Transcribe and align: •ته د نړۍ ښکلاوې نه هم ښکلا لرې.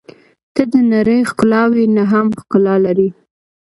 •ته 0.55 0.63
د 0.73 0.75
نړۍ 0.93 1.19
ښکلاوې 1.29 1.85
نه 1.95 2.03
هم 2.11 2.27
ښکلا 2.39 2.75
لرې. 2.85 3.09